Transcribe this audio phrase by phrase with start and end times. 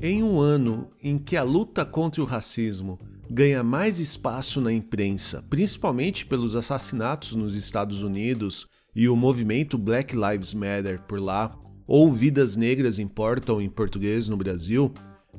[0.00, 2.98] Em um ano em que a luta contra o racismo
[3.28, 10.14] ganha mais espaço na imprensa, principalmente pelos assassinatos nos Estados Unidos e o movimento Black
[10.14, 14.92] Lives Matter por lá, ou Vidas Negras Importam em português no Brasil,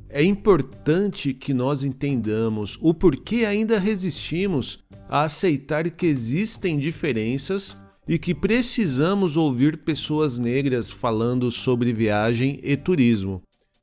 [0.10, 7.76] é importante que nós entendamos o porquê ainda resistimos a aceitar que existem diferenças
[8.08, 13.42] e que precisamos ouvir pessoas negras falando sobre viagem e turismo.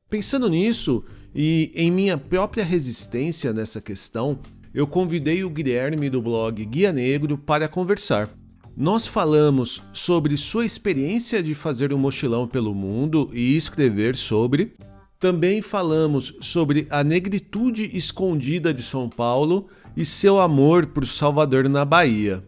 [0.09, 4.39] Pensando nisso e em minha própria resistência nessa questão,
[4.73, 8.29] eu convidei o Guilherme do blog Guia Negro para conversar.
[8.75, 14.73] Nós falamos sobre sua experiência de fazer um mochilão pelo mundo e escrever sobre.
[15.17, 21.85] Também falamos sobre a negritude escondida de São Paulo e seu amor por Salvador na
[21.85, 22.43] Bahia.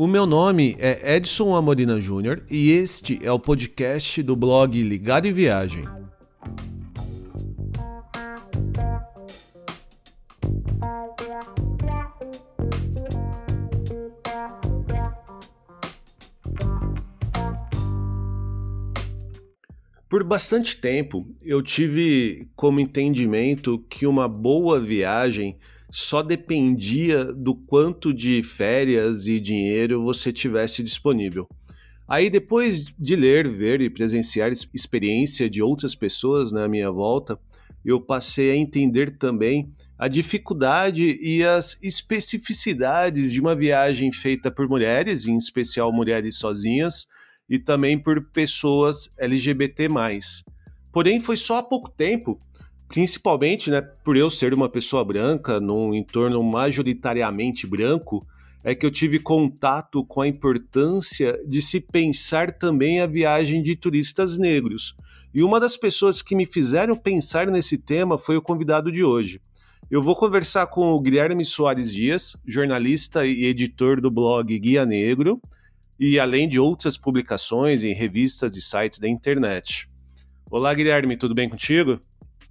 [0.00, 5.26] O meu nome é Edson Amorina Júnior e este é o podcast do blog Ligado
[5.26, 5.88] em Viagem.
[20.08, 25.58] Por bastante tempo, eu tive como entendimento que uma boa viagem
[25.90, 31.48] só dependia do quanto de férias e dinheiro você tivesse disponível.
[32.06, 37.38] Aí, depois de ler, ver e presenciar experiência de outras pessoas na minha volta,
[37.84, 44.68] eu passei a entender também a dificuldade e as especificidades de uma viagem feita por
[44.68, 47.06] mulheres, em especial mulheres sozinhas,
[47.48, 49.88] e também por pessoas LGBT+.
[50.92, 52.40] Porém, foi só há pouco tempo,
[52.88, 58.26] principalmente né, por eu ser uma pessoa branca, num entorno majoritariamente branco,
[58.64, 63.76] é que eu tive contato com a importância de se pensar também a viagem de
[63.76, 64.96] turistas negros.
[65.32, 69.40] E uma das pessoas que me fizeram pensar nesse tema foi o convidado de hoje.
[69.90, 75.40] Eu vou conversar com o Guilherme Soares Dias, jornalista e editor do blog Guia Negro,
[75.98, 79.88] e além de outras publicações em revistas e sites da internet.
[80.50, 82.00] Olá, Guilherme, tudo bem contigo?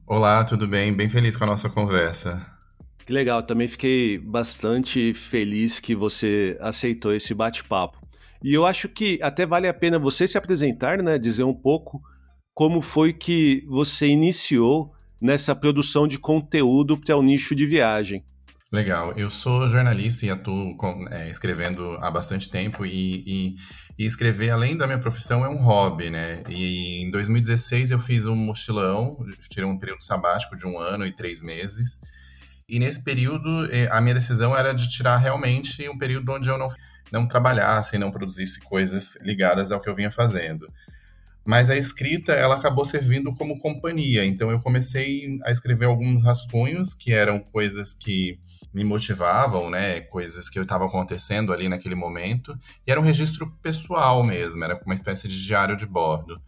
[0.09, 0.93] Olá, tudo bem?
[0.93, 2.41] Bem feliz com a nossa conversa.
[3.05, 7.97] Que legal, também fiquei bastante feliz que você aceitou esse bate-papo.
[8.41, 12.01] E eu acho que até vale a pena você se apresentar, né, dizer um pouco
[12.53, 18.23] como foi que você iniciou nessa produção de conteúdo para o nicho de viagem.
[18.71, 19.11] Legal.
[19.17, 23.55] Eu sou jornalista e atuo com, é, escrevendo há bastante tempo e, e,
[23.97, 26.43] e, escrever, além da minha profissão, é um hobby, né?
[26.47, 29.17] E em 2016 eu fiz um mochilão,
[29.49, 31.99] tirei um período sabático de um ano e três meses.
[32.69, 36.57] E nesse período, é, a minha decisão era de tirar realmente um período onde eu
[36.57, 36.67] não,
[37.11, 40.67] não trabalhasse, não produzisse coisas ligadas ao que eu vinha fazendo.
[41.43, 44.25] Mas a escrita, ela acabou servindo como companhia.
[44.25, 48.37] Então eu comecei a escrever alguns rascunhos, que eram coisas que
[48.77, 50.01] me motivavam, né?
[50.01, 52.55] Coisas que estava acontecendo ali naquele momento.
[52.85, 56.39] E era um registro pessoal mesmo, era uma espécie de diário de bordo.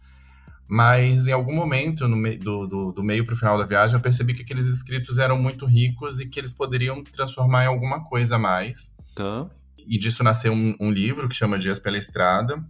[0.68, 3.96] Mas em algum momento, no me do, do, do meio para o final da viagem,
[3.96, 8.04] eu percebi que aqueles escritos eram muito ricos e que eles poderiam transformar em alguma
[8.04, 8.94] coisa a mais.
[9.12, 9.44] Tá.
[9.76, 12.64] E disso nasceu um, um livro que chama Dias pela Estrada.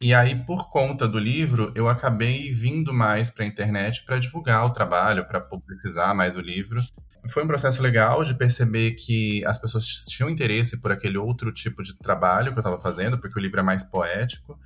[0.00, 4.66] E aí, por conta do livro, eu acabei vindo mais para a internet para divulgar
[4.66, 6.80] o trabalho, para publicizar mais o livro
[7.28, 11.82] foi um processo legal de perceber que as pessoas tinham interesse por aquele outro tipo
[11.82, 14.58] de trabalho que eu estava fazendo, porque o livro é mais poético.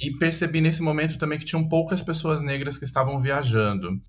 [0.00, 4.00] E percebi nesse momento também que tinham poucas pessoas negras que estavam viajando.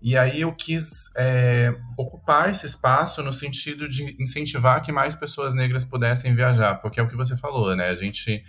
[0.00, 5.54] E aí eu quis é, ocupar esse espaço no sentido de incentivar que mais pessoas
[5.54, 7.88] negras pudessem viajar, porque é o que você falou, né?
[7.88, 8.44] A gente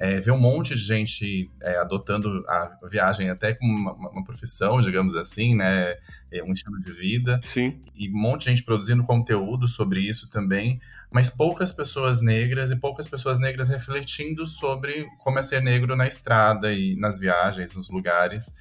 [0.00, 4.80] é, ver um monte de gente é, adotando a viagem até como uma, uma, profissão,
[4.80, 5.94] digamos assim, né?
[6.32, 7.38] É um estilo de vida.
[7.44, 7.78] Sim.
[7.94, 10.80] E um monte de gente produzindo conteúdo sobre isso também,
[11.12, 16.08] mas poucas pessoas negras e poucas pessoas negras refletindo sobre como é ser negro na
[16.08, 18.54] estrada e nas viagens, nos lugares.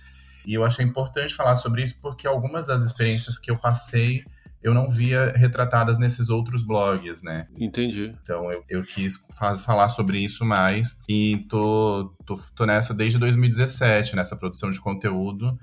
[0.46, 4.26] E eu achei importante falar sobre isso porque algumas das experiências que eu passei
[4.62, 7.48] eu não via retratadas nesses outros blogs, né?
[7.58, 8.12] Entendi.
[8.22, 13.18] Então eu, eu quis faz, falar sobre isso mais e tô, tô, tô nessa desde
[13.18, 15.58] 2017, nessa produção de conteúdo.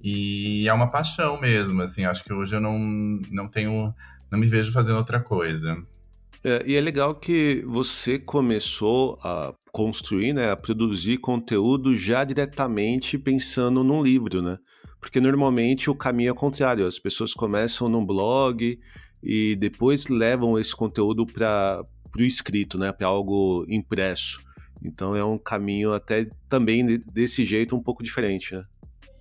[0.00, 2.78] E é uma paixão mesmo, assim, acho que hoje eu não,
[3.30, 3.92] não tenho,
[4.30, 5.76] não me vejo fazendo outra coisa.
[6.44, 13.18] É, e é legal que você começou a construir, né, a produzir conteúdo já diretamente
[13.18, 14.58] pensando num livro, né?
[15.06, 16.84] Porque normalmente o caminho é contrário.
[16.84, 18.76] As pessoas começam num blog
[19.22, 21.86] e depois levam esse conteúdo para
[22.18, 24.40] o escrito, né, para algo impresso.
[24.82, 28.64] Então é um caminho até também desse jeito um pouco diferente, né?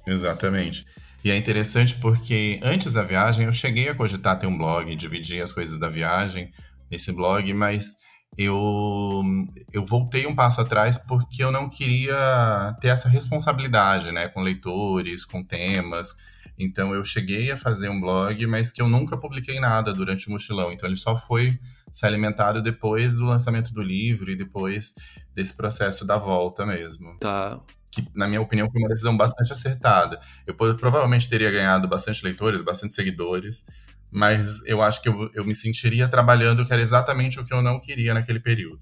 [0.08, 0.88] Exatamente.
[1.24, 5.44] E é interessante porque antes da viagem eu cheguei a cogitar ter um blog, dividir
[5.44, 6.50] as coisas da viagem
[6.90, 7.98] nesse blog, mas
[8.38, 9.24] eu,
[9.72, 15.24] eu voltei um passo atrás porque eu não queria ter essa responsabilidade, né, com leitores,
[15.24, 16.16] com temas.
[16.58, 20.32] Então eu cheguei a fazer um blog, mas que eu nunca publiquei nada durante o
[20.32, 20.72] mochilão.
[20.72, 21.60] Então ele só foi
[21.92, 24.94] se alimentado depois do lançamento do livro e depois
[25.34, 27.18] desse processo da volta mesmo.
[27.20, 27.62] Tá
[27.96, 30.20] que, na minha opinião, foi uma decisão bastante acertada.
[30.46, 33.66] Eu provavelmente teria ganhado bastante leitores, bastante seguidores,
[34.12, 37.62] mas eu acho que eu, eu me sentiria trabalhando que era exatamente o que eu
[37.62, 38.80] não queria naquele período.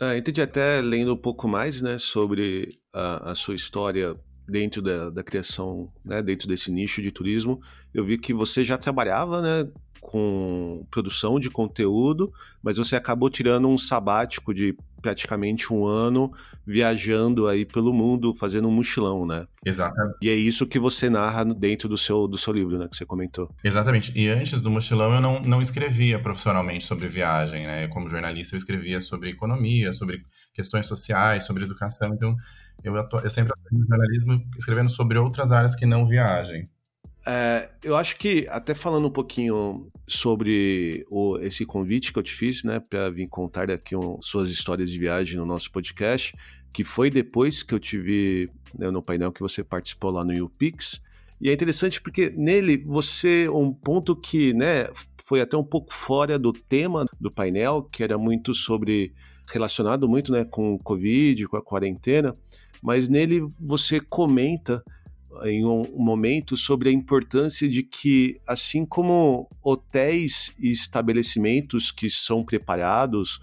[0.00, 4.16] É, entendi até lendo um pouco mais né, sobre a, a sua história
[4.46, 7.60] dentro da, da criação, né, dentro desse nicho de turismo,
[7.92, 9.70] eu vi que você já trabalhava né,
[10.04, 12.30] com produção de conteúdo,
[12.62, 16.30] mas você acabou tirando um sabático de praticamente um ano
[16.66, 19.46] viajando aí pelo mundo, fazendo um mochilão, né?
[19.64, 20.18] Exatamente.
[20.20, 22.86] E é isso que você narra dentro do seu, do seu livro, né?
[22.86, 23.50] Que você comentou.
[23.64, 24.12] Exatamente.
[24.18, 27.88] E antes do mochilão eu não, não escrevia profissionalmente sobre viagem, né?
[27.88, 30.22] Como jornalista eu escrevia sobre economia, sobre
[30.52, 32.12] questões sociais, sobre educação.
[32.12, 32.36] Então
[32.82, 36.68] eu, eu sempre atuei no jornalismo escrevendo sobre outras áreas que não viagem.
[37.26, 42.32] É, eu acho que, até falando um pouquinho sobre o, esse convite que eu te
[42.32, 46.34] fiz, né, para vir contar aqui um, suas histórias de viagem no nosso podcast,
[46.72, 51.00] que foi depois que eu tive né, no painel que você participou lá no UPix.
[51.40, 54.88] E é interessante porque nele você, um ponto que né,
[55.24, 59.14] foi até um pouco fora do tema do painel, que era muito sobre,
[59.50, 62.34] relacionado muito né, com o Covid, com a quarentena,
[62.82, 64.84] mas nele você comenta
[65.42, 72.44] em um momento sobre a importância de que, assim como hotéis e estabelecimentos que são
[72.44, 73.40] preparados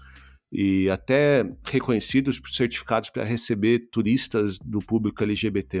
[0.50, 5.80] e até reconhecidos por certificados para receber turistas do público LGBT+,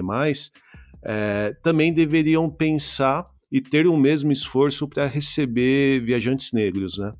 [1.04, 7.12] é, também deveriam pensar e ter o mesmo esforço para receber viajantes negros, né?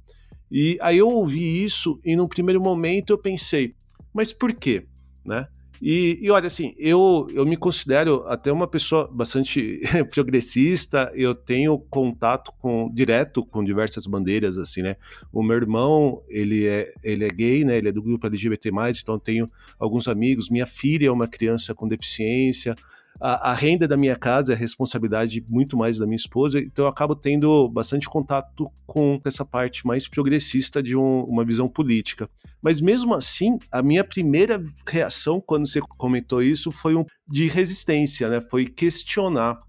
[0.50, 3.74] E aí eu ouvi isso e no primeiro momento eu pensei,
[4.14, 4.86] mas por quê,
[5.26, 5.46] né?
[5.84, 9.80] E, e, olha, assim, eu, eu me considero até uma pessoa bastante
[10.14, 14.94] progressista, eu tenho contato com direto com diversas bandeiras, assim, né?
[15.32, 17.78] O meu irmão, ele é, ele é gay, né?
[17.78, 18.70] Ele é do grupo LGBT+,
[19.00, 20.48] então tenho alguns amigos.
[20.48, 22.76] Minha filha é uma criança com deficiência
[23.20, 26.88] a, a, renda da minha casa é responsabilidade muito mais da minha esposa, então eu
[26.88, 32.28] acabo tendo bastante contato com essa parte mais progressista de um, uma visão política.
[32.60, 38.28] Mas mesmo assim, a minha primeira reação quando você comentou isso foi um de resistência,
[38.28, 38.40] né?
[38.40, 39.60] Foi questionar.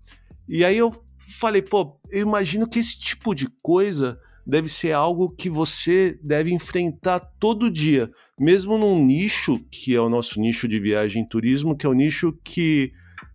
[0.48, 0.94] E aí eu
[1.40, 6.52] falei, pô, eu imagino que esse tipo de coisa deve ser algo que você deve
[6.52, 11.78] enfrentar todo dia, mesmo num nicho que é o nosso nicho de viagem e turismo,
[11.78, 12.92] que é o nicho que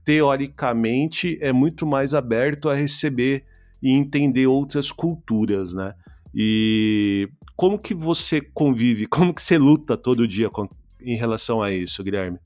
[0.08, 3.44] teoricamente, é muito mais aberto a receber
[3.82, 5.93] e entender outras culturas, né?
[6.34, 10.66] E como que você convive, como que você luta todo dia com,
[10.99, 12.38] em relação a isso, Guilherme?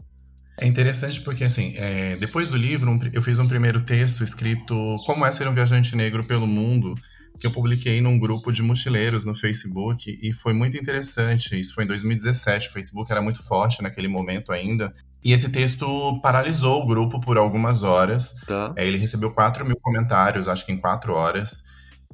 [0.58, 4.74] É interessante porque, assim, é, depois do livro, um, eu fiz um primeiro texto escrito
[5.06, 6.96] Como é ser um viajante negro pelo mundo,
[7.38, 11.60] que eu publiquei num grupo de mochileiros no Facebook, e foi muito interessante.
[11.60, 14.92] Isso foi em 2017, o Facebook era muito forte naquele momento ainda.
[15.24, 18.34] E esse texto paralisou o grupo por algumas horas.
[18.46, 18.72] Tá.
[18.74, 21.64] É, ele recebeu 4 mil comentários, acho que em 4 horas.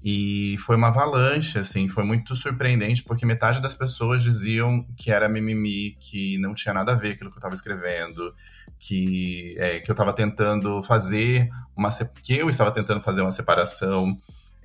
[0.04, 5.28] E foi uma avalanche, assim, foi muito surpreendente, porque metade das pessoas diziam que era
[5.28, 8.32] mimimi, que não tinha nada a ver aquilo que eu estava escrevendo,
[8.78, 11.90] que, é, que eu estava tentando fazer uma.
[12.22, 14.16] que eu estava tentando fazer uma separação.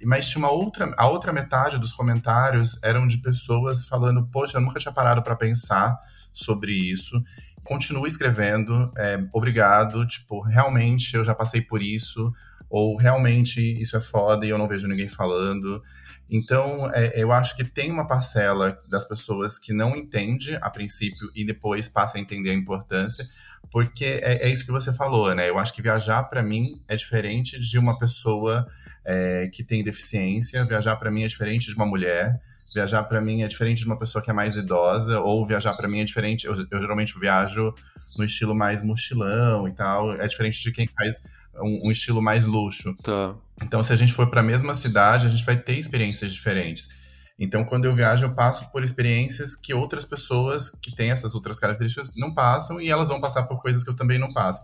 [0.04, 0.94] Mas tinha uma outra.
[0.98, 5.36] A outra metade dos comentários eram de pessoas falando, poxa, eu nunca tinha parado para
[5.36, 5.98] pensar
[6.32, 7.24] sobre isso
[7.64, 12.34] continue escrevendo, é, obrigado, tipo, realmente eu já passei por isso,
[12.70, 15.82] ou realmente isso é foda e eu não vejo ninguém falando.
[16.30, 21.30] Então, é, eu acho que tem uma parcela das pessoas que não entende a princípio
[21.36, 23.28] e depois passa a entender a importância,
[23.72, 25.50] porque é, é isso que você falou, né?
[25.50, 28.68] Eu acho que viajar para mim é diferente de uma pessoa
[29.06, 32.42] é, que tem deficiência, viajar para mim é diferente de uma mulher,
[32.74, 35.88] Viajar para mim é diferente de uma pessoa que é mais idosa, ou viajar para
[35.88, 36.46] mim é diferente.
[36.46, 37.74] Eu, eu, geralmente viajo
[38.18, 40.14] no estilo mais mochilão e tal.
[40.14, 41.24] É diferente de quem faz
[41.62, 42.96] um, um estilo mais luxo.
[43.04, 43.36] Tá.
[43.62, 46.90] Então, se a gente for para a mesma cidade, a gente vai ter experiências diferentes.
[47.38, 51.60] Então, quando eu viajo, eu passo por experiências que outras pessoas que têm essas outras
[51.60, 54.62] características não passam e elas vão passar por coisas que eu também não passo.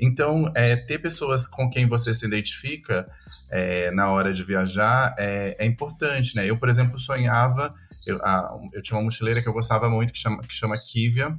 [0.00, 3.06] Então, é, ter pessoas com quem você se identifica
[3.50, 6.46] é, na hora de viajar é, é, importante, né?
[6.46, 7.74] Eu, por exemplo, sonhava,
[8.06, 11.36] eu, a, eu tinha uma mochileira que eu gostava muito, que chama, que chama Kivia,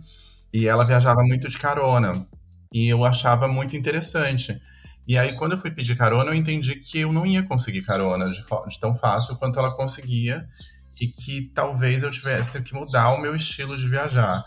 [0.53, 2.27] e ela viajava muito de carona.
[2.71, 4.61] E eu achava muito interessante.
[5.07, 8.31] E aí, quando eu fui pedir carona, eu entendi que eu não ia conseguir carona
[8.31, 10.47] de, de tão fácil quanto ela conseguia
[11.01, 14.43] e que talvez eu tivesse que mudar o meu estilo de viajar.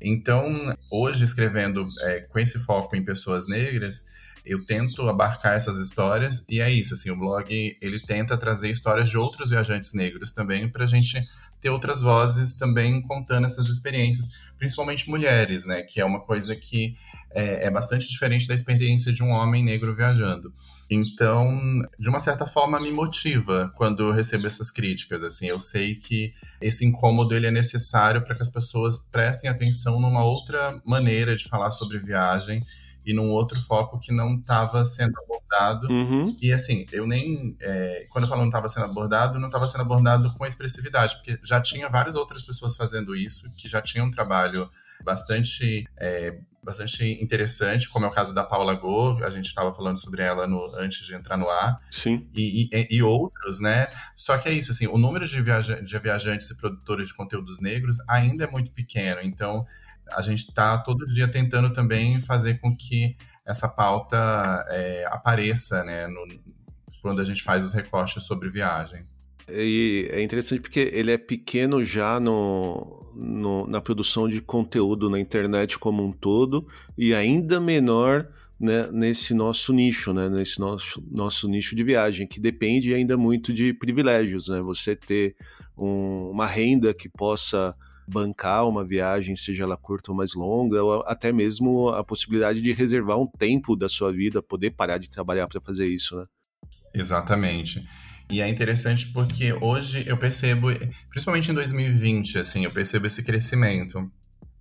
[0.00, 0.48] Então,
[0.92, 4.06] hoje, escrevendo é, com esse foco em pessoas negras,
[4.44, 7.46] eu tento abarcar essas histórias e é isso, assim, o blog
[7.82, 11.18] ele tenta trazer histórias de outros viajantes negros também para a gente
[11.60, 16.96] ter outras vozes também contando essas experiências, principalmente mulheres, né, que é uma coisa que
[17.30, 20.52] é, é bastante diferente da experiência de um homem negro viajando.
[20.90, 25.22] Então, de uma certa forma, me motiva quando eu recebo essas críticas.
[25.22, 30.00] Assim, eu sei que esse incômodo ele é necessário para que as pessoas prestem atenção
[30.00, 32.58] numa outra maneira de falar sobre viagem
[33.04, 35.88] e num outro foco que não estava sendo abordado.
[35.92, 36.36] Uhum.
[36.40, 37.56] E assim, eu nem.
[37.60, 41.38] É, quando eu falo não estava sendo abordado, não estava sendo abordado com expressividade, porque
[41.42, 44.70] já tinha várias outras pessoas fazendo isso, que já tinham um trabalho
[45.04, 49.98] bastante, é, bastante interessante, como é o caso da Paula Go, a gente estava falando
[49.98, 51.80] sobre ela no, antes de entrar no ar.
[51.90, 52.28] Sim.
[52.34, 53.86] E, e, e, outros, né?
[54.16, 57.60] Só que é isso, assim, o número de, viaja de viajantes e produtores de conteúdos
[57.60, 59.66] negros ainda é muito pequeno, então
[60.10, 64.16] a gente está todo dia tentando também fazer com que essa pauta
[64.68, 66.26] é, apareça, né, no,
[67.00, 69.06] quando a gente faz os recortes sobre viagem.
[69.50, 75.18] E é interessante porque ele é pequeno já no, no, na produção de conteúdo na
[75.18, 81.48] internet como um todo e ainda menor né, nesse nosso nicho, né, nesse nosso, nosso
[81.48, 84.48] nicho de viagem, que depende ainda muito de privilégios.
[84.48, 85.36] Né, você ter
[85.76, 87.74] um, uma renda que possa
[88.06, 92.72] bancar uma viagem, seja ela curta ou mais longa, ou até mesmo a possibilidade de
[92.72, 96.24] reservar um tempo da sua vida, poder parar de trabalhar para fazer isso, né?
[96.94, 97.86] Exatamente.
[98.30, 100.68] E é interessante porque hoje eu percebo,
[101.10, 104.10] principalmente em 2020, assim, eu percebo esse crescimento.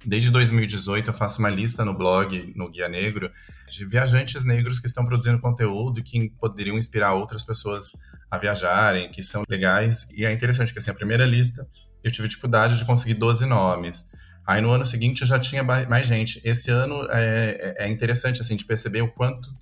[0.06, 3.30] Desde 2018 eu faço uma lista no blog, no Guia Negro,
[3.70, 7.92] de viajantes negros que estão produzindo conteúdo que poderiam inspirar outras pessoas
[8.32, 10.08] a viajarem, que são legais.
[10.16, 11.68] E é interessante que assim, a primeira lista
[12.02, 14.06] eu tive dificuldade de conseguir 12 nomes.
[14.46, 16.40] Aí no ano seguinte eu já tinha mais gente.
[16.42, 19.54] Esse ano é, é, é interessante assim de perceber o quanto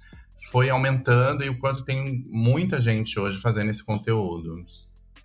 [0.52, 4.66] foi aumentando e o quanto tem muita gente hoje fazendo esse conteúdo.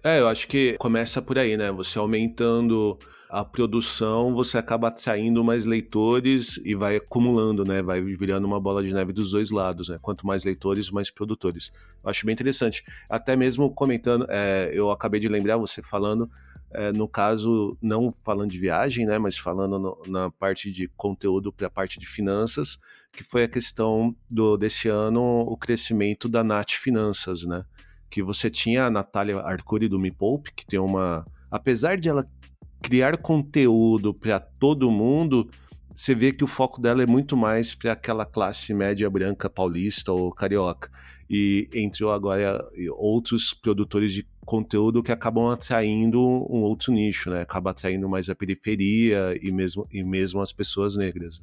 [0.02, 1.71] É, eu acho que começa por aí, né?
[1.71, 2.99] Você aumentando
[3.29, 7.81] a produção, você acaba atraindo mais leitores e vai acumulando, né?
[7.81, 9.99] Vai virando uma bola de neve dos dois lados, né?
[10.00, 11.71] Quanto mais leitores, mais produtores.
[12.02, 12.85] Eu acho bem interessante.
[13.09, 16.29] Até mesmo comentando, é, eu acabei de lembrar você falando
[16.73, 21.52] é, no caso, não falando de viagem, né, mas falando no, na parte de conteúdo
[21.52, 22.79] para a parte de finanças,
[23.12, 27.64] que foi a questão do desse ano o crescimento da Nat Finanças, né?
[28.11, 31.25] Que você tinha a Natália Arcuri do Me Poupe, que tem uma.
[31.50, 32.25] Apesar de ela
[32.83, 35.49] criar conteúdo para todo mundo,
[35.95, 40.12] você vê que o foco dela é muito mais para aquela classe média branca paulista
[40.12, 40.90] ou carioca.
[41.29, 47.43] E entrou agora outros produtores de conteúdo que acabam atraindo um outro nicho, né?
[47.43, 51.40] Acaba atraindo mais a periferia e mesmo, e mesmo as pessoas negras.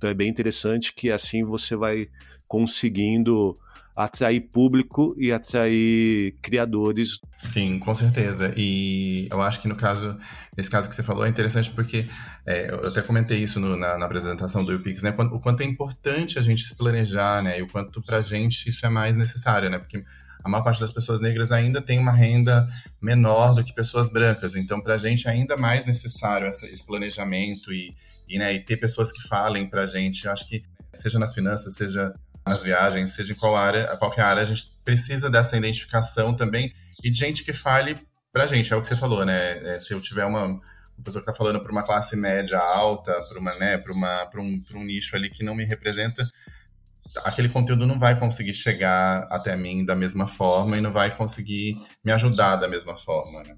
[0.00, 2.08] Então é bem interessante que assim você vai
[2.48, 3.54] conseguindo
[3.94, 7.20] atrair público e atrair criadores.
[7.36, 8.54] Sim, com certeza.
[8.56, 10.16] E eu acho que no caso,
[10.56, 12.08] nesse caso que você falou, é interessante porque
[12.46, 15.14] é, eu até comentei isso no, na, na, apresentação do UPix, né?
[15.30, 17.58] O quanto é importante a gente se planejar, né?
[17.58, 19.78] E o quanto pra gente isso é mais necessário, né?
[19.78, 20.02] Porque
[20.42, 22.66] a maior parte das pessoas negras ainda tem uma renda
[23.02, 24.54] menor do que pessoas brancas.
[24.54, 27.90] Então, para a gente é ainda mais necessário esse planejamento e,
[28.30, 30.24] e, né, e ter pessoas que falem para a gente.
[30.24, 32.14] Eu acho que seja nas finanças, seja
[32.46, 36.72] nas viagens, seja em qual área, qualquer área, a gente precisa dessa identificação também
[37.02, 37.98] e de gente que fale
[38.32, 38.72] para a gente.
[38.72, 39.74] É o que você falou, né?
[39.74, 43.12] É, se eu tiver uma, uma pessoa que está falando para uma classe média alta,
[43.28, 46.24] para uma, né, para uma, para um, um nicho ali que não me representa,
[47.24, 51.76] aquele conteúdo não vai conseguir chegar até mim da mesma forma e não vai conseguir
[52.04, 53.56] me ajudar da mesma forma, né?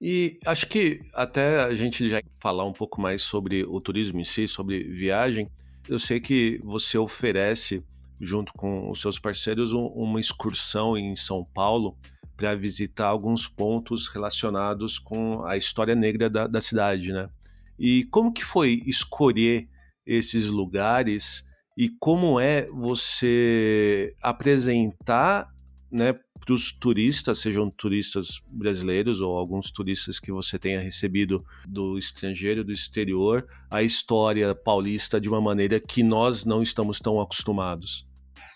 [0.00, 4.24] E acho que até a gente já falar um pouco mais sobre o turismo em
[4.24, 5.50] si, sobre viagem,
[5.88, 7.82] eu sei que você oferece,
[8.20, 11.96] junto com os seus parceiros, uma excursão em São Paulo
[12.36, 17.30] para visitar alguns pontos relacionados com a história negra da, da cidade, né?
[17.78, 19.68] E como que foi escolher
[20.04, 21.44] esses lugares
[21.76, 25.48] e como é você apresentar
[25.90, 31.98] né, para os turistas, sejam turistas brasileiros ou alguns turistas que você tenha recebido do
[31.98, 38.06] estrangeiro, do exterior, a história paulista de uma maneira que nós não estamos tão acostumados.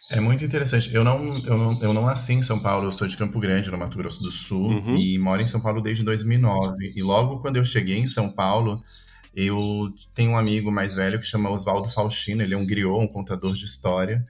[0.09, 0.94] É muito interessante.
[0.94, 3.70] Eu não, eu não, eu não nasci em São Paulo, eu sou de Campo Grande,
[3.70, 4.97] no Mato Grosso do Sul, uhum.
[4.97, 6.92] e moro em São Paulo desde 2009.
[6.94, 8.78] E logo quando eu cheguei em São Paulo,
[9.35, 13.06] Eu tenho um amigo mais velho que chama Oswaldo Faustino, ele é um griot, um
[13.06, 14.25] contador de história.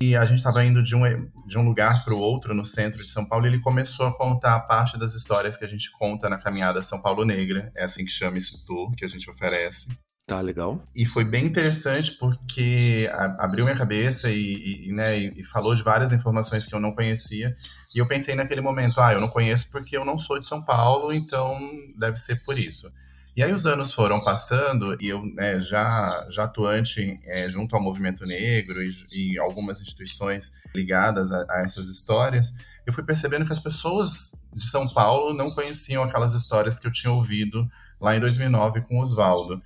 [0.00, 1.02] E a gente estava indo de um,
[1.46, 4.16] de um lugar para o outro no centro de São Paulo e ele começou a
[4.16, 8.04] contar parte das histórias que a gente conta na caminhada São Paulo Negra, é assim
[8.04, 9.88] que chama esse tour que a gente oferece.
[10.28, 10.86] Tá, legal.
[10.94, 16.12] E foi bem interessante porque abriu minha cabeça e, e, né, e falou de várias
[16.12, 17.54] informações que eu não conhecia.
[17.94, 20.62] E eu pensei naquele momento, ah, eu não conheço porque eu não sou de São
[20.62, 21.58] Paulo, então
[21.98, 22.92] deve ser por isso.
[23.38, 27.80] E aí os anos foram passando e eu, né, já, já atuante é, junto ao
[27.80, 32.52] movimento negro e, e algumas instituições ligadas a, a, essas histórias,
[32.84, 36.90] eu fui percebendo que as pessoas de São Paulo não conheciam aquelas histórias que eu
[36.90, 39.62] tinha ouvido lá em 2009 com Oswaldo.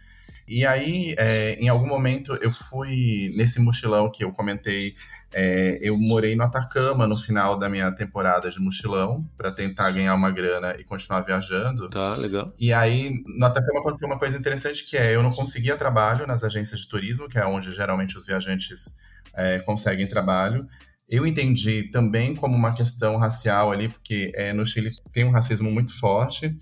[0.52, 4.94] E aí, é, em algum momento, eu fui nesse mochilão que eu comentei
[5.34, 10.14] é, eu morei no Atacama no final da minha temporada de mochilão para tentar ganhar
[10.14, 11.88] uma grana e continuar viajando.
[11.88, 12.52] Tá, legal.
[12.58, 16.44] E aí, no Atacama aconteceu uma coisa interessante que é eu não conseguia trabalho nas
[16.44, 18.94] agências de turismo, que é onde geralmente os viajantes
[19.34, 20.66] é, conseguem trabalho.
[21.08, 25.70] Eu entendi também como uma questão racial ali, porque é, no Chile tem um racismo
[25.70, 26.54] muito forte.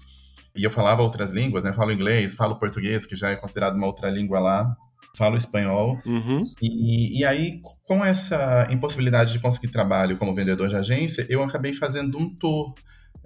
[0.61, 1.73] E eu falava outras línguas, né?
[1.73, 4.77] Falo inglês, falo português, que já é considerado uma outra língua lá
[5.17, 6.01] falo espanhol.
[6.07, 6.45] Uhum.
[6.61, 11.73] E, e aí, com essa impossibilidade de conseguir trabalho como vendedor de agência, eu acabei
[11.73, 12.75] fazendo um tour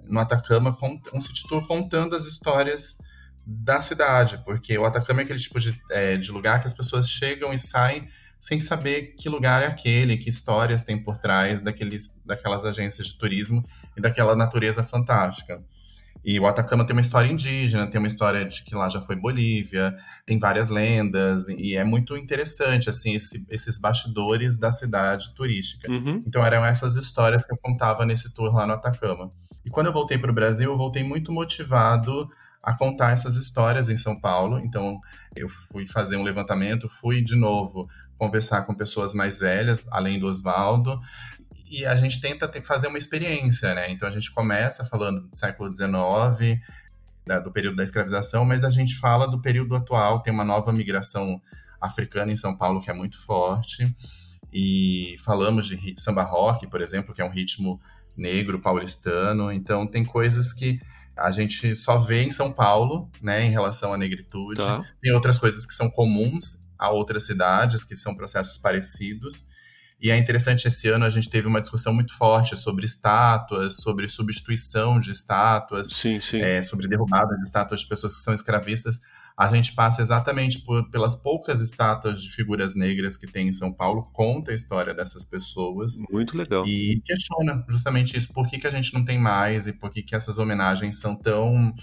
[0.03, 0.75] no Atacama,
[1.13, 2.97] um city tour contando as histórias
[3.45, 7.09] da cidade, porque o Atacama é aquele tipo de, é, de lugar que as pessoas
[7.09, 8.07] chegam e saem
[8.39, 13.17] sem saber que lugar é aquele, que histórias tem por trás daqueles, daquelas agências de
[13.17, 13.63] turismo
[13.97, 15.63] e daquela natureza fantástica.
[16.23, 19.15] E o Atacama tem uma história indígena, tem uma história de que lá já foi
[19.15, 19.95] Bolívia,
[20.25, 25.91] tem várias lendas, e é muito interessante, assim, esse, esses bastidores da cidade turística.
[25.91, 26.23] Uhum.
[26.25, 29.29] Então eram essas histórias que eu contava nesse tour lá no Atacama.
[29.63, 32.29] E quando eu voltei para o Brasil, eu voltei muito motivado
[32.65, 34.59] a contar essas histórias em São Paulo.
[34.59, 34.99] Então
[35.35, 40.25] eu fui fazer um levantamento, fui de novo conversar com pessoas mais velhas, além do
[40.25, 40.99] Oswaldo,
[41.65, 43.89] e a gente tenta fazer uma experiência, né?
[43.89, 46.61] Então a gente começa falando do século XIX,
[47.25, 50.71] da, do período da escravização, mas a gente fala do período atual, tem uma nova
[50.71, 51.41] migração
[51.81, 53.95] africana em São Paulo que é muito forte,
[54.53, 57.81] e falamos de samba rock, por exemplo, que é um ritmo
[58.15, 60.79] negro paulistano, então tem coisas que
[61.17, 64.59] a gente só vê em São Paulo, né, em relação à negritude.
[64.59, 64.83] Tá.
[65.01, 69.47] Tem outras coisas que são comuns a outras cidades, que são processos parecidos.
[69.99, 74.07] E é interessante, esse ano a gente teve uma discussão muito forte sobre estátuas, sobre
[74.07, 76.41] substituição de estátuas, sim, sim.
[76.41, 78.99] É, sobre derrubada de estátuas de pessoas que são escravistas.
[79.37, 83.71] A gente passa exatamente por, pelas poucas estátuas de figuras negras que tem em São
[83.71, 85.99] Paulo, conta a história dessas pessoas.
[86.09, 86.65] Muito legal.
[86.65, 90.01] E questiona justamente isso, por que, que a gente não tem mais e por que,
[90.01, 91.73] que essas homenagens são tão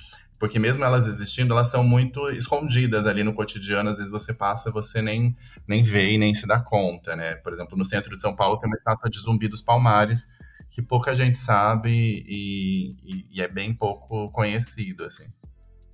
[0.42, 3.88] porque mesmo elas existindo, elas são muito escondidas ali no cotidiano.
[3.88, 5.36] Às vezes você passa, você nem,
[5.68, 7.36] nem vê e nem se dá conta, né?
[7.36, 10.26] Por exemplo, no centro de São Paulo tem uma estátua de Zumbi dos Palmares
[10.68, 11.90] que pouca gente sabe
[12.26, 15.26] e, e, e é bem pouco conhecido, assim.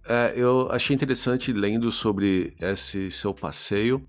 [0.09, 4.03] É, eu achei interessante lendo sobre esse seu passeio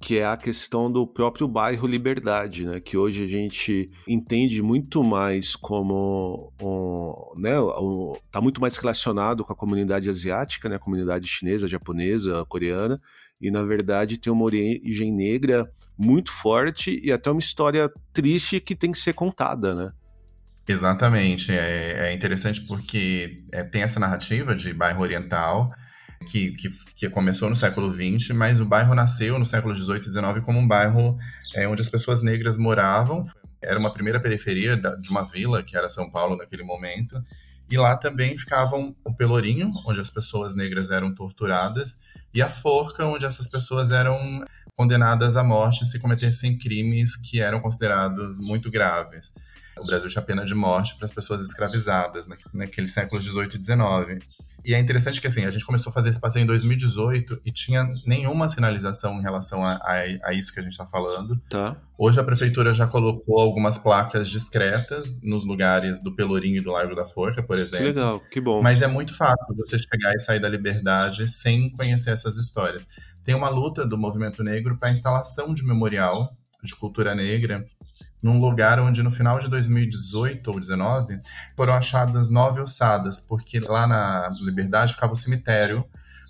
[0.00, 2.80] que é a questão do próprio bairro Liberdade, né?
[2.80, 7.58] Que hoje a gente entende muito mais como um, né?
[7.60, 10.76] Um, tá muito mais relacionado com a comunidade asiática, né?
[10.76, 13.00] A comunidade chinesa, japonesa, coreana,
[13.40, 18.74] e na verdade tem uma origem negra muito forte e até uma história triste que
[18.74, 19.92] tem que ser contada, né?
[20.68, 25.72] Exatamente, é, é interessante porque é, tem essa narrativa de bairro oriental
[26.26, 30.12] que, que, que, começou no século XX, mas o bairro nasceu no século XVIII e
[30.12, 31.16] XIX como um bairro
[31.54, 33.22] é, onde as pessoas negras moravam.
[33.62, 37.16] Era uma primeira periferia da, de uma vila, que era São Paulo naquele momento.
[37.70, 41.98] E lá também ficavam o Pelourinho, onde as pessoas negras eram torturadas,
[42.32, 44.44] e a Forca, onde essas pessoas eram
[44.76, 49.34] condenadas à morte se cometessem crimes que eram considerados muito graves.
[49.78, 54.35] O Brasil tinha pena de morte para as pessoas escravizadas naquele século XVIII e XIX.
[54.66, 57.52] E é interessante que assim, a gente começou a fazer esse passeio em 2018 e
[57.52, 61.40] tinha nenhuma sinalização em relação a, a, a isso que a gente está falando.
[61.48, 61.76] Tá.
[61.96, 66.96] Hoje a prefeitura já colocou algumas placas discretas nos lugares do Pelourinho e do Largo
[66.96, 67.86] da Forca, por exemplo.
[67.86, 68.60] Legal, que bom.
[68.60, 72.88] Mas é muito fácil você chegar e sair da liberdade sem conhecer essas histórias.
[73.22, 77.64] Tem uma luta do movimento negro para a instalação de memorial de cultura negra
[78.22, 81.18] num lugar onde no final de 2018 ou 19
[81.56, 85.84] foram achadas nove ossadas, porque lá na Liberdade ficava o cemitério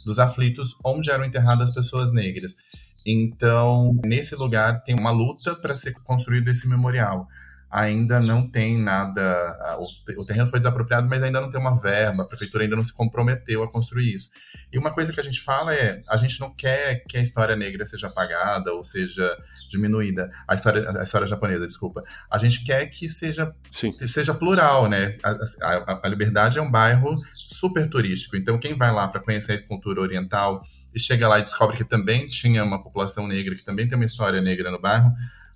[0.04, 2.56] dos aflitos onde eram enterradas pessoas negras.
[3.04, 7.28] Então, nesse lugar tem uma luta para ser construído esse memorial.
[7.76, 9.78] Ainda não tem nada.
[10.18, 12.92] O, terreno foi desapropriado, mas ainda não tem uma verba, a prefeitura ainda não se
[12.92, 14.30] comprometeu a construir isso.
[14.72, 17.54] E uma coisa que a gente fala é: a gente não quer que a história
[17.54, 19.36] negra seja apagada ou seja
[19.70, 20.30] diminuída.
[20.48, 22.00] A história, a história japonesa, desculpa.
[22.30, 23.54] A gente quer que seja,
[24.06, 25.18] seja plural, né?
[25.22, 27.14] A, a, a Liberdade é um bairro
[27.46, 30.62] super turístico, então quem vai lá para conhecer a cultura oriental
[30.94, 34.04] e chega lá e descobre que também tinha uma população negra, que também tem uma
[34.06, 35.12] história negra no bairro,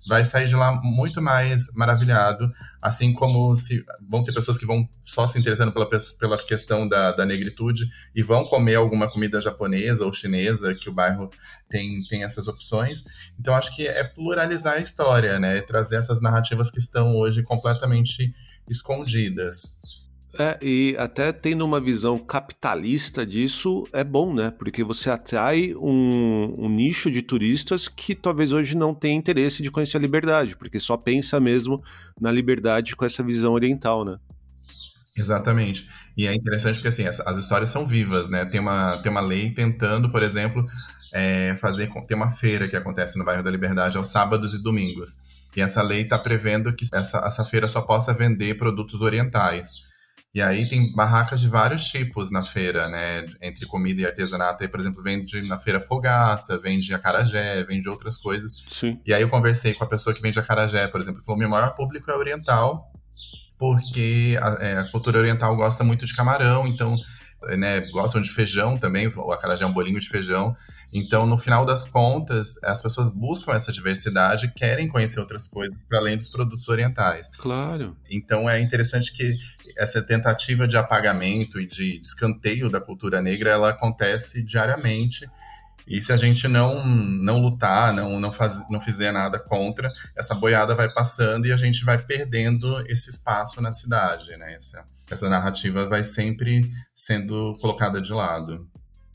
[0.07, 4.87] vai sair de lá muito mais maravilhado, assim como se vão ter pessoas que vão
[5.03, 5.87] só se interessando pela,
[6.19, 7.85] pela questão da, da negritude
[8.15, 11.29] e vão comer alguma comida japonesa ou chinesa, que o bairro
[11.69, 13.03] tem, tem essas opções.
[13.39, 15.61] Então, acho que é pluralizar a história, né?
[15.61, 18.33] Trazer essas narrativas que estão hoje completamente
[18.69, 19.79] escondidas.
[20.39, 24.49] É, e até tendo uma visão capitalista disso é bom, né?
[24.49, 29.69] Porque você atrai um, um, nicho de turistas que talvez hoje não tenha interesse de
[29.69, 31.83] conhecer a liberdade, porque só pensa mesmo
[32.19, 34.17] na liberdade com essa visão oriental, né?
[35.17, 35.89] Exatamente.
[36.15, 38.45] E é interessante porque assim, as, as histórias são vivas, né?
[38.45, 40.65] Tem uma, tem uma lei tentando, por exemplo,
[41.11, 41.89] é, fazer.
[42.07, 45.17] Tem uma feira que acontece no bairro da Liberdade aos sábados e domingos.
[45.55, 49.90] E essa lei está prevendo que essa, essa feira só possa vender produtos orientais.
[50.33, 53.25] E aí tem barracas de vários tipos na feira, né?
[53.41, 54.63] Entre comida e artesanato.
[54.63, 58.55] Aí, por exemplo, vende na feira fogaça, vende acarajé, vende outras coisas.
[58.71, 58.97] Sim.
[59.05, 61.75] E aí eu conversei com a pessoa que vende acarajé, por exemplo, falou: meu maior
[61.75, 62.93] público é oriental,
[63.57, 66.95] porque a, é, a cultura oriental gosta muito de camarão, então
[67.57, 70.55] né, gostam de feijão também, o acarajé é um bolinho de feijão.
[70.93, 75.99] Então, no final das contas, as pessoas buscam essa diversidade, querem conhecer outras coisas para
[75.99, 77.31] além dos produtos orientais.
[77.31, 77.95] Claro.
[78.09, 79.37] Então, é interessante que
[79.77, 85.27] essa tentativa de apagamento e de escanteio da cultura negra, ela acontece diariamente.
[85.87, 90.35] E se a gente não não lutar, não não, faz, não fizer nada contra, essa
[90.35, 94.53] boiada vai passando e a gente vai perdendo esse espaço na cidade, né?
[94.53, 98.67] Essa, essa narrativa vai sempre sendo colocada de lado.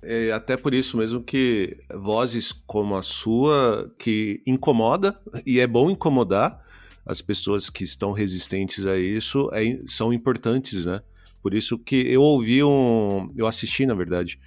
[0.02, 5.90] É até por isso mesmo que vozes como a sua, que incomoda, e é bom
[5.90, 6.64] incomodar
[7.04, 11.00] as pessoas que estão resistentes a isso, é, são importantes, né?
[11.42, 13.32] Por isso que eu ouvi um.
[13.36, 14.38] Eu assisti, na verdade,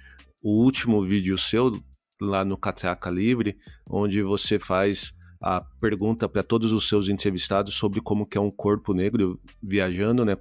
[0.42, 1.82] o último vídeo seu
[2.20, 3.56] lá no Catraca Livre,
[3.88, 8.50] onde você faz a pergunta para todos os seus entrevistados sobre como que é um
[8.50, 10.36] corpo negro viajando, né?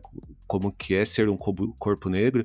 [0.50, 2.44] Como que é ser um corpo negro.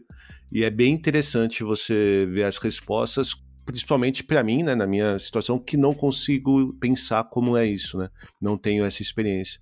[0.53, 3.31] E é bem interessante você ver as respostas,
[3.65, 8.11] principalmente para mim, né, na minha situação, que não consigo pensar como é isso, né?
[8.39, 9.59] Não tenho essa experiência.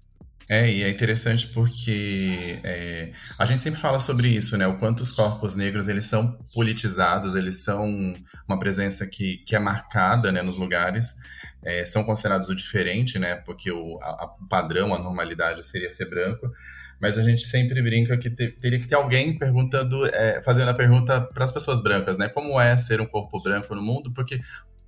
[0.48, 4.66] É, e é interessante porque é, a gente sempre fala sobre isso, né?
[4.66, 7.86] O quanto os corpos negros eles são politizados, eles são
[8.48, 11.14] uma presença que, que é marcada né, nos lugares,
[11.64, 13.36] é, são considerados o diferente, né?
[13.36, 16.50] Porque o a, a padrão, a normalidade seria ser branco.
[17.02, 20.74] Mas a gente sempre brinca que te, teria que ter alguém perguntando, é, fazendo a
[20.74, 22.28] pergunta para as pessoas brancas, né?
[22.28, 24.12] Como é ser um corpo branco no mundo?
[24.12, 24.40] Porque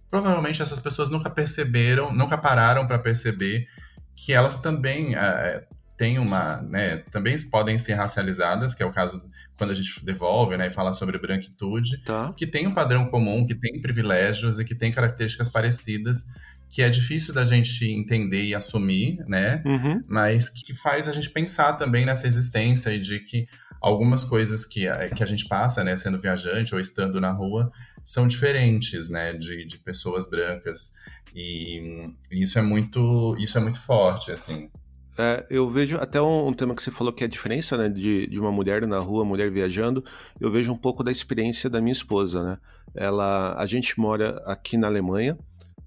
[0.08, 3.66] provavelmente essas pessoas nunca perceberam, nunca pararam para perceber
[4.14, 9.22] que elas também uh, têm uma, né, também podem ser racializadas, que é o caso
[9.56, 12.32] quando a gente devolve, né, e fala sobre branquitude, tá.
[12.36, 16.26] que tem um padrão comum, que tem privilégios e que tem características parecidas,
[16.74, 20.02] que é difícil da gente entender e assumir, né, uhum.
[20.08, 23.46] mas que faz a gente pensar também nessa existência e de que
[23.80, 24.84] algumas coisas que,
[25.14, 27.70] que a gente passa, né, sendo viajante ou estando na rua,
[28.04, 30.92] são diferentes, né, de, de pessoas brancas.
[31.32, 34.68] E, isso é muito isso é muito forte, assim.
[35.16, 37.88] É, eu vejo até um, um, tema que você falou que é a diferença né,
[37.88, 40.04] de, de uma mulher na rua, mulher viajando.
[40.40, 42.58] Eu vejo um pouco da experiência da minha esposa, né?
[42.96, 45.38] Ela, a gente mora aqui na Alemanha,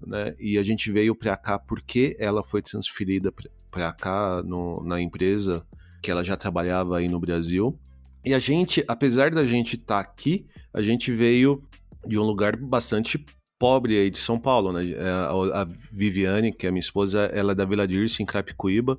[0.06, 0.34] né?
[0.38, 3.32] E a gente veio para cá porque ela foi transferida
[3.70, 5.64] para cá no, na empresa
[6.02, 7.78] que ela já trabalhava aí no Brasil.
[8.24, 11.62] E a gente, apesar da gente estar tá aqui, a gente veio
[12.06, 13.24] de um lugar bastante
[13.58, 14.90] pobre aí de São Paulo, né?
[14.90, 15.10] É,
[15.52, 18.98] a Viviane, que é minha esposa, ela é da Vila Dirce, em Crapicuíba.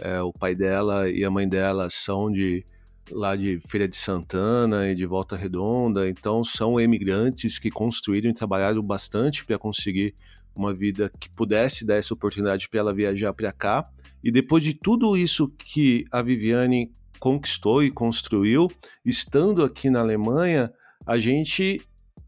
[0.00, 2.64] É, o pai dela e a mãe dela são de
[3.10, 8.34] lá de Feira de Santana e de Volta Redonda, então são emigrantes que construíram e
[8.34, 10.14] trabalharam bastante para conseguir
[10.58, 13.88] uma vida que pudesse dar essa oportunidade para ela viajar para cá.
[14.22, 18.70] E depois de tudo isso que a Viviane conquistou e construiu,
[19.04, 20.72] estando aqui na Alemanha,
[21.06, 21.80] a gente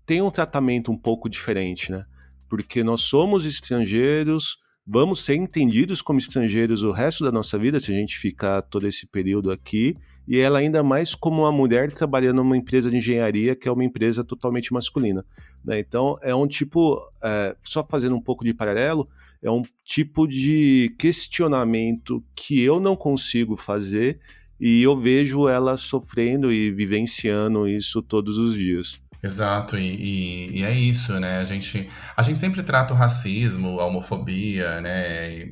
[0.07, 2.05] tem um tratamento um pouco diferente, né?
[2.49, 7.93] Porque nós somos estrangeiros, vamos ser entendidos como estrangeiros o resto da nossa vida se
[7.93, 9.95] a gente ficar todo esse período aqui,
[10.27, 13.85] e ela ainda mais como uma mulher trabalhando numa empresa de engenharia que é uma
[13.85, 15.25] empresa totalmente masculina.
[15.65, 15.79] Né?
[15.81, 19.09] Então, é um tipo, é, só fazendo um pouco de paralelo,
[19.43, 24.21] é um tipo de questionamento que eu não consigo fazer
[24.61, 29.01] e eu vejo ela sofrendo e vivenciando isso todos os dias.
[29.23, 31.39] Exato, e, e, e, é isso, né?
[31.39, 35.51] A gente, a gente sempre trata o racismo, a homofobia, né?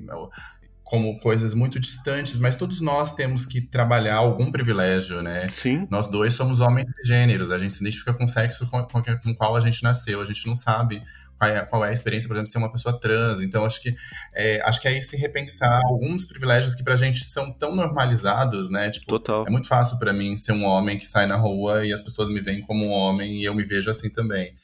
[0.88, 5.46] Como coisas muito distantes, mas todos nós temos que trabalhar algum privilégio, né?
[5.50, 5.86] Sim.
[5.90, 9.02] Nós dois somos homens de gêneros, a gente se identifica com o sexo com, com,
[9.02, 11.02] com o qual a gente nasceu, a gente não sabe
[11.38, 13.42] qual é, qual é, a experiência, por exemplo, de ser uma pessoa trans.
[13.42, 13.94] Então, acho que
[14.34, 18.88] é, acho que é se repensar alguns privilégios que pra gente são tão normalizados, né?
[18.88, 19.46] Tipo, Total.
[19.46, 22.30] É muito fácil para mim ser um homem que sai na rua e as pessoas
[22.30, 24.54] me veem como um homem e eu me vejo assim também.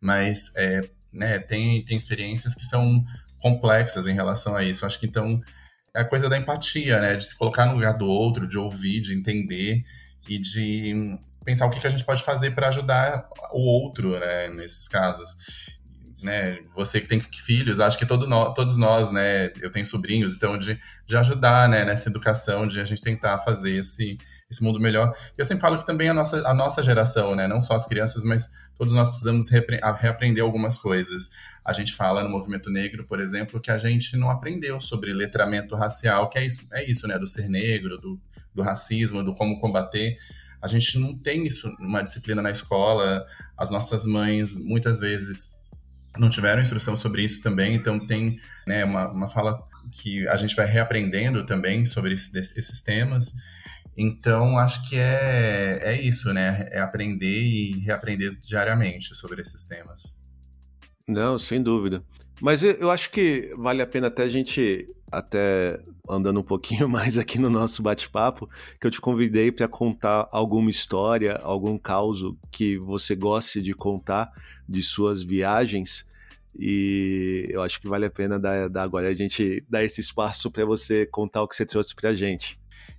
[0.00, 3.04] Mas, é, né, tem, tem experiências que são
[3.40, 4.84] complexas em relação a isso.
[4.84, 5.40] Acho que então
[6.00, 7.16] a coisa da empatia, né?
[7.16, 9.84] De se colocar no lugar do outro, de ouvir, de entender
[10.28, 14.48] e de pensar o que, que a gente pode fazer para ajudar o outro, né?
[14.48, 15.36] Nesses casos.
[16.20, 20.32] Né, você que tem filhos, acho que todo no, todos nós, né, eu tenho sobrinhos,
[20.32, 24.18] então de, de ajudar, né, nessa educação, de a gente tentar fazer esse,
[24.50, 25.14] esse mundo melhor.
[25.36, 28.24] Eu sempre falo que também a nossa, a nossa geração, né, não só as crianças,
[28.24, 31.28] mas todos nós precisamos reaprender algumas coisas.
[31.64, 35.76] A gente fala no movimento negro, por exemplo, que a gente não aprendeu sobre letramento
[35.76, 38.18] racial, que é isso, é isso né, do ser negro, do,
[38.54, 40.16] do racismo, do como combater.
[40.62, 43.26] A gente não tem isso numa disciplina na escola.
[43.56, 45.58] As nossas mães, muitas vezes,
[46.16, 50.56] não tiveram instrução sobre isso também, então tem né, uma, uma fala que a gente
[50.56, 53.34] vai reaprendendo também sobre esse, esses temas.
[54.00, 56.68] Então, acho que é, é isso, né?
[56.70, 60.22] É aprender e reaprender diariamente sobre esses temas.
[61.08, 62.04] Não, sem dúvida.
[62.40, 67.18] Mas eu acho que vale a pena até a gente, até andando um pouquinho mais
[67.18, 68.48] aqui no nosso bate-papo,
[68.80, 74.30] que eu te convidei para contar alguma história, algum caos que você goste de contar
[74.68, 76.06] de suas viagens.
[76.56, 80.52] E eu acho que vale a pena dar, dar agora a gente dar esse espaço
[80.52, 82.58] para você contar o que você trouxe para a gente.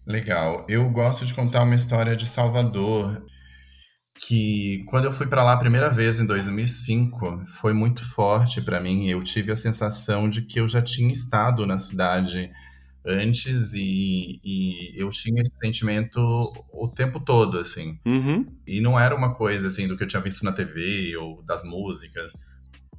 [0.09, 0.65] Legal.
[0.67, 3.23] Eu gosto de contar uma história de Salvador
[4.17, 8.79] que quando eu fui para lá a primeira vez em 2005 foi muito forte para
[8.79, 9.07] mim.
[9.07, 12.51] Eu tive a sensação de que eu já tinha estado na cidade
[13.05, 16.19] antes e, e eu tinha esse sentimento
[16.73, 17.99] o tempo todo, assim.
[18.03, 18.47] Uhum.
[18.65, 21.63] E não era uma coisa assim do que eu tinha visto na TV ou das
[21.63, 22.33] músicas.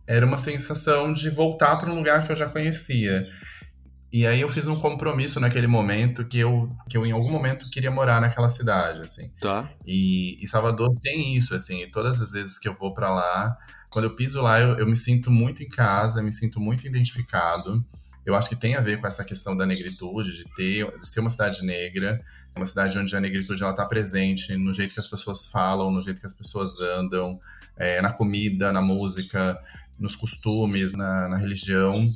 [0.09, 3.29] Era uma sensação de voltar para um lugar que eu já conhecia.
[4.13, 7.71] E aí eu fiz um compromisso naquele momento que eu, que eu em algum momento
[7.71, 9.31] queria morar naquela cidade, assim.
[9.41, 9.71] Tá.
[9.87, 13.57] E, e Salvador tem isso, assim, todas as vezes que eu vou para lá,
[13.89, 17.85] quando eu piso lá, eu, eu me sinto muito em casa, me sinto muito identificado.
[18.27, 21.21] Eu acho que tem a ver com essa questão da negritude, de ter, de ser
[21.21, 22.21] uma cidade negra,
[22.57, 26.03] uma cidade onde a negritude ela está presente no jeito que as pessoas falam, no
[26.03, 27.41] jeito que as pessoas andam,
[27.77, 29.59] é, na comida, na música,
[29.99, 32.09] nos costumes, na, na religião.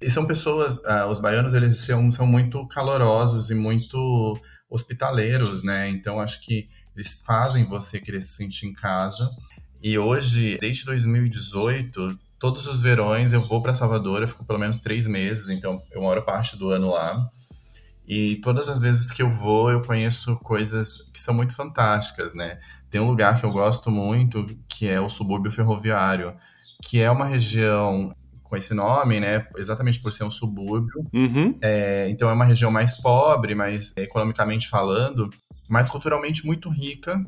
[0.00, 5.88] E são pessoas, uh, os baianos, eles são, são muito calorosos e muito hospitaleiros, né?
[5.90, 9.30] Então, acho que eles fazem você querer se sentir em casa.
[9.82, 14.78] E hoje, desde 2018, todos os verões eu vou para Salvador, eu fico pelo menos
[14.78, 17.28] três meses, então eu moro parte do ano lá.
[18.06, 22.58] E todas as vezes que eu vou, eu conheço coisas que são muito fantásticas, né?
[22.90, 26.34] Tem um lugar que eu gosto muito, que é o subúrbio ferroviário,
[26.82, 28.14] que é uma região
[28.50, 29.46] com esse nome, né?
[29.56, 31.06] Exatamente por ser um subúrbio.
[31.14, 31.56] Uhum.
[31.62, 35.30] É, então é uma região mais pobre, mas economicamente falando,
[35.68, 37.24] mas culturalmente muito rica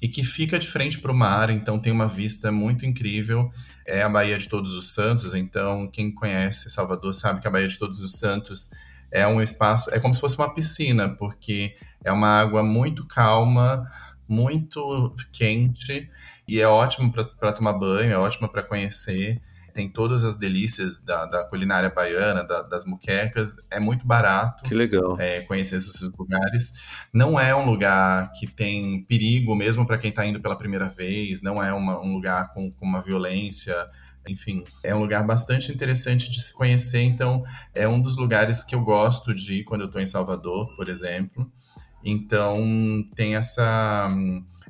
[0.00, 3.50] e que fica de frente para o mar, então tem uma vista muito incrível.
[3.86, 7.66] É a Baía de Todos os Santos, então quem conhece Salvador sabe que a Baía
[7.66, 8.70] de Todos os Santos
[9.10, 13.88] é um espaço, é como se fosse uma piscina, porque é uma água muito calma,
[14.28, 16.10] muito quente
[16.46, 19.40] e é ótimo para tomar banho, é ótimo para conhecer
[19.78, 24.64] tem todas as delícias da, da culinária baiana, da, das muquecas, é muito barato.
[24.64, 25.16] Que legal.
[25.20, 26.72] É, conhecer esses lugares.
[27.12, 31.42] Não é um lugar que tem perigo mesmo para quem está indo pela primeira vez,
[31.42, 33.72] não é uma, um lugar com, com uma violência
[34.28, 37.00] enfim, é um lugar bastante interessante de se conhecer.
[37.00, 40.76] Então, é um dos lugares que eu gosto de ir quando eu estou em Salvador,
[40.76, 41.50] por exemplo.
[42.04, 42.58] Então,
[43.14, 44.10] tem essa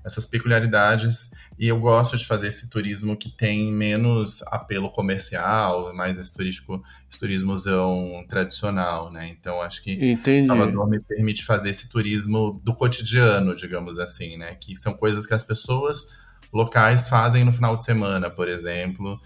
[0.08, 6.18] essas peculiaridades e eu gosto de fazer esse turismo que tem menos apelo comercial, mais
[6.18, 9.28] esse turístico, esse turismozão tradicional, né?
[9.28, 10.46] Então acho que Entendi.
[10.46, 14.54] Salvador me permite fazer esse turismo do cotidiano, digamos assim, né?
[14.54, 16.08] Que são coisas que as pessoas
[16.52, 19.20] locais fazem no final de semana, por exemplo,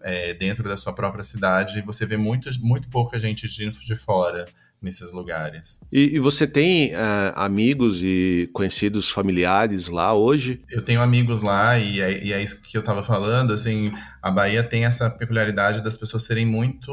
[0.00, 4.46] é, dentro da sua própria cidade, você vê muito, muito pouca gente de, de fora
[4.80, 5.80] nesses lugares.
[5.92, 10.62] E, e você tem uh, amigos e conhecidos familiares lá hoje?
[10.70, 14.30] Eu tenho amigos lá e é, e é isso que eu estava falando, assim, a
[14.30, 16.92] Bahia tem essa peculiaridade das pessoas serem muito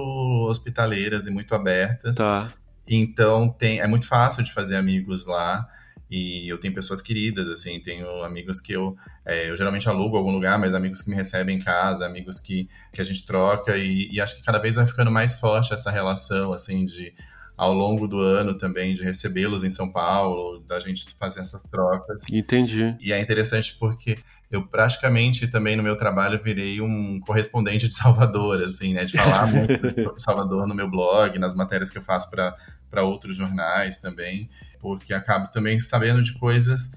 [0.50, 2.18] hospitaleiras e muito abertas.
[2.18, 2.52] Tá.
[2.88, 5.68] Então tem, é muito fácil de fazer amigos lá.
[6.10, 8.96] E eu tenho pessoas queridas, assim, tenho amigos que eu,
[9.26, 12.70] é, eu geralmente alugo algum lugar, mas amigos que me recebem em casa, amigos que,
[12.94, 15.90] que a gente troca, e, e acho que cada vez vai ficando mais forte essa
[15.90, 17.12] relação, assim, de
[17.58, 22.30] ao longo do ano também de recebê-los em São Paulo, da gente fazer essas trocas.
[22.30, 22.96] Entendi.
[23.00, 24.20] E é interessante porque
[24.52, 29.06] eu praticamente também no meu trabalho virei um correspondente de Salvador, assim, né?
[29.06, 33.38] De falar muito de Salvador no meu blog, nas matérias que eu faço para outros
[33.38, 36.90] jornais também, porque acabo também sabendo de coisas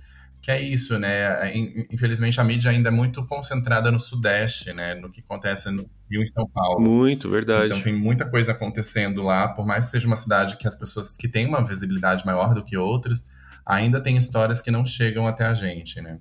[0.49, 1.55] que é isso, né?
[1.93, 4.95] Infelizmente a mídia ainda é muito concentrada no Sudeste, né?
[4.95, 6.81] No que acontece no Rio e em São Paulo.
[6.81, 7.67] Muito, verdade.
[7.67, 11.15] Então tem muita coisa acontecendo lá, por mais que seja uma cidade que as pessoas
[11.19, 13.27] que têm uma visibilidade maior do que outras,
[13.67, 16.19] ainda tem histórias que não chegam até a gente, né?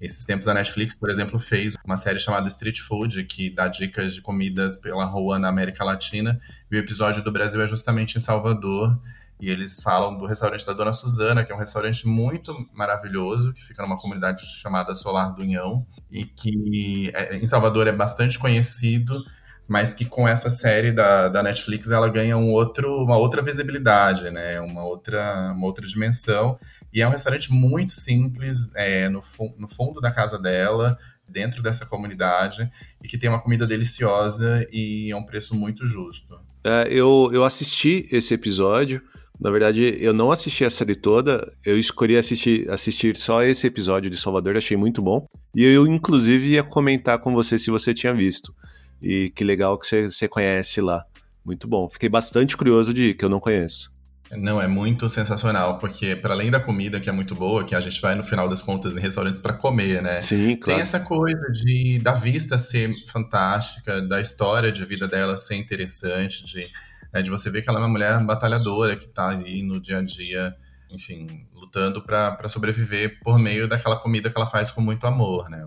[0.00, 4.16] Esses tempos a Netflix, por exemplo, fez uma série chamada Street Food, que dá dicas
[4.16, 6.36] de comidas pela rua na América Latina,
[6.68, 9.00] e o episódio do Brasil é justamente em Salvador,
[9.40, 13.62] e eles falam do restaurante da Dona Suzana, que é um restaurante muito maravilhoso, que
[13.62, 19.22] fica numa comunidade chamada Solar do Unhão, e que é, em Salvador é bastante conhecido,
[19.68, 24.30] mas que com essa série da, da Netflix ela ganha um outro, uma outra visibilidade,
[24.30, 24.58] né?
[24.60, 26.58] uma, outra, uma outra dimensão.
[26.92, 29.22] E é um restaurante muito simples, é, no,
[29.58, 30.98] no fundo da casa dela,
[31.28, 32.68] dentro dessa comunidade,
[33.02, 36.40] e que tem uma comida deliciosa e é um preço muito justo.
[36.64, 39.02] É, eu, eu assisti esse episódio.
[39.40, 44.10] Na verdade, eu não assisti a série toda, eu escolhi assistir, assistir só esse episódio
[44.10, 45.26] de Salvador, achei muito bom.
[45.54, 48.52] E eu, inclusive, ia comentar com você se você tinha visto.
[49.00, 51.04] E que legal que você, você conhece lá.
[51.44, 51.88] Muito bom.
[51.88, 53.92] Fiquei bastante curioso de que eu não conheço.
[54.30, 57.80] Não, é muito sensacional, porque para além da comida que é muito boa, que a
[57.80, 60.20] gente vai no final das contas em restaurantes para comer, né?
[60.20, 60.76] Sim, claro.
[60.76, 66.44] Tem essa coisa de da vista ser fantástica, da história de vida dela ser interessante,
[66.44, 66.68] de
[67.12, 69.98] né, de você ver que ela é uma mulher batalhadora que está ali no dia
[69.98, 70.54] a dia,
[70.90, 75.66] enfim, lutando para sobreviver por meio daquela comida que ela faz com muito amor, né?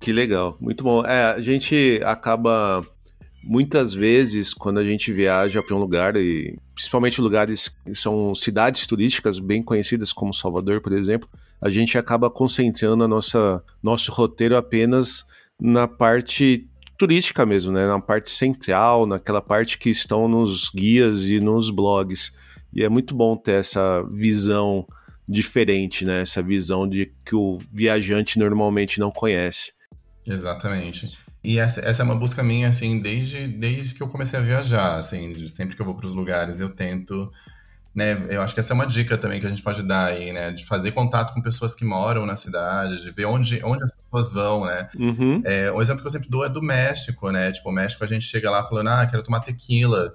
[0.00, 1.04] Que legal, muito bom.
[1.04, 2.86] É, a gente acaba
[3.42, 8.86] muitas vezes quando a gente viaja para um lugar e principalmente lugares que são cidades
[8.86, 11.28] turísticas bem conhecidas como Salvador, por exemplo,
[11.60, 15.24] a gente acaba concentrando a nossa nosso roteiro apenas
[15.60, 17.86] na parte turística mesmo, né?
[17.86, 22.32] Na parte central, naquela parte que estão nos guias e nos blogs.
[22.74, 24.84] E é muito bom ter essa visão
[25.26, 26.22] diferente, né?
[26.22, 29.72] Essa visão de que o viajante normalmente não conhece.
[30.26, 31.16] Exatamente.
[31.42, 34.96] E essa, essa é uma busca minha, assim, desde, desde que eu comecei a viajar,
[34.96, 37.30] assim, sempre que eu vou para os lugares, eu tento
[37.94, 40.32] né, eu acho que essa é uma dica também que a gente pode dar aí,
[40.32, 40.52] né?
[40.52, 44.32] De fazer contato com pessoas que moram na cidade, de ver onde, onde as pessoas
[44.32, 44.88] vão, né?
[44.96, 45.42] Uhum.
[45.44, 47.50] É, um exemplo que eu sempre dou é do México, né?
[47.50, 50.14] Tipo, o México a gente chega lá falando, ah, quero tomar tequila.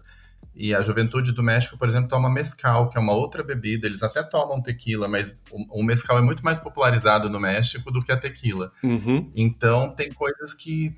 [0.55, 3.87] E a juventude do México, por exemplo, toma mescal, que é uma outra bebida.
[3.87, 8.03] Eles até tomam tequila, mas o, o mescal é muito mais popularizado no México do
[8.03, 8.71] que a tequila.
[8.83, 9.31] Uhum.
[9.35, 10.95] Então, tem coisas que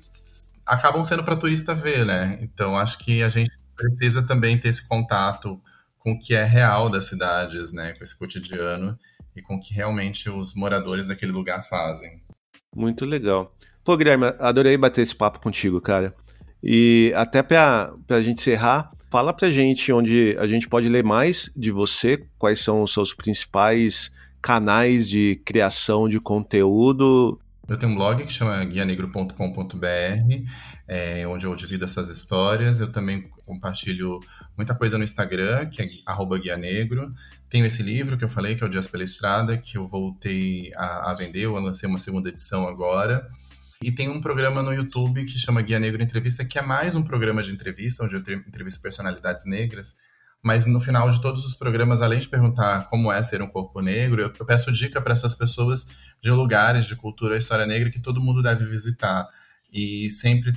[0.64, 2.38] acabam sendo para turista ver, né?
[2.42, 5.60] Então, acho que a gente precisa também ter esse contato
[6.06, 8.96] com o que é real das cidades, né, com esse cotidiano
[9.34, 12.22] e com o que realmente os moradores daquele lugar fazem.
[12.76, 13.52] Muito legal.
[13.82, 16.14] Pô, Guilherme, adorei bater esse papo contigo, cara.
[16.62, 21.50] E até para a gente encerrar, fala pra gente onde a gente pode ler mais
[21.56, 24.08] de você, quais são os seus principais
[24.40, 27.40] canais de criação de conteúdo.
[27.68, 29.86] Eu tenho um blog que chama guianegro.com.br,
[30.86, 32.80] é, onde eu divido essas histórias.
[32.80, 34.20] Eu também compartilho
[34.56, 37.14] muita coisa no Instagram, que é arroba Guia Negro.
[37.48, 40.72] Tenho esse livro que eu falei, que é o Dias pela Estrada, que eu voltei
[40.74, 43.26] a, a vender, eu lancei uma segunda edição agora.
[43.82, 47.02] E tem um programa no YouTube que chama Guia Negro Entrevista, que é mais um
[47.02, 49.96] programa de entrevista, onde eu entrevisto personalidades negras.
[50.42, 53.80] Mas no final de todos os programas, além de perguntar como é ser um corpo
[53.80, 55.86] negro, eu, eu peço dica para essas pessoas
[56.20, 59.26] de lugares de cultura história negra que todo mundo deve visitar.
[59.72, 60.54] E sempre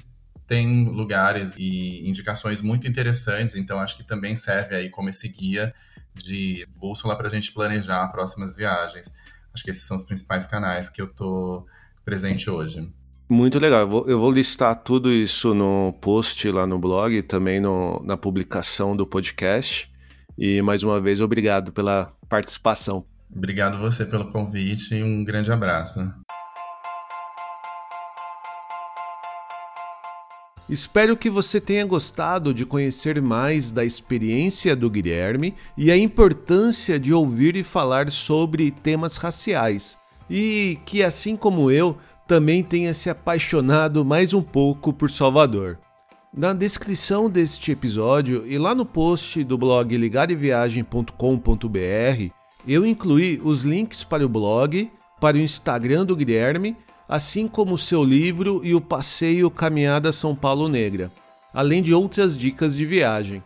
[0.49, 5.71] tem lugares e indicações muito interessantes, então acho que também serve aí como esse guia
[6.15, 9.13] de bússola para a gente planejar próximas viagens.
[9.53, 11.67] Acho que esses são os principais canais que eu estou
[12.03, 12.91] presente hoje.
[13.29, 13.81] Muito legal.
[13.81, 18.01] Eu vou, eu vou, listar tudo isso no post lá no blog e também no,
[18.03, 19.87] na publicação do podcast.
[20.35, 23.05] E mais uma vez, obrigado pela participação.
[23.31, 25.99] Obrigado você pelo convite e um grande abraço.
[30.69, 36.99] Espero que você tenha gostado de conhecer mais da experiência do Guilherme e a importância
[36.99, 39.97] de ouvir e falar sobre temas raciais,
[40.29, 41.97] e que, assim como eu,
[42.27, 45.79] também tenha se apaixonado mais um pouco por Salvador.
[46.31, 52.31] Na descrição deste episódio e lá no post do blog ligadeviagem.com.br,
[52.67, 56.77] eu incluí os links para o blog, para o Instagram do Guilherme,
[57.09, 61.11] assim como seu livro e o passeio Caminhada São Paulo Negra,
[61.51, 63.43] além de outras dicas de viagem.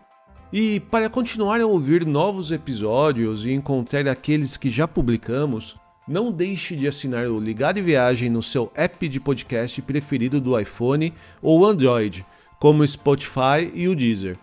[0.51, 6.75] E para continuar a ouvir novos episódios e encontrar aqueles que já publicamos, não deixe
[6.75, 11.65] de assinar o Ligado em Viagem no seu app de podcast preferido do iPhone ou
[11.65, 12.25] Android,
[12.59, 14.37] como o Spotify e o Deezer.